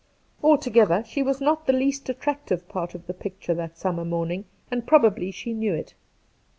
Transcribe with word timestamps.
Altogether, 0.43 1.03
she 1.05 1.21
was 1.21 1.39
not 1.39 1.67
the 1.67 1.73
least 1.73 2.09
attractive 2.09 2.67
part 2.67 2.95
of 2.95 3.05
the 3.05 3.13
picture 3.13 3.53
that 3.53 3.77
summer 3.77 4.03
morning, 4.03 4.45
and 4.71 4.87
probably 4.87 5.29
she 5.29 5.53
knew 5.53 5.75
it. 5.75 5.93